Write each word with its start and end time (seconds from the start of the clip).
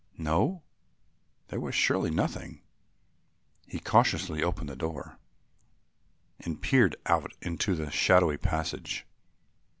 No, 0.17 0.63
there 1.49 1.59
was 1.59 1.75
surely 1.75 2.09
nothing. 2.09 2.63
He 3.67 3.79
cautiously 3.79 4.41
opened 4.41 4.67
the 4.69 4.75
door 4.75 5.19
and 6.39 6.59
peered 6.59 6.95
out 7.05 7.31
into 7.43 7.75
the 7.75 7.91
shadowy 7.91 8.37
passage. 8.37 9.05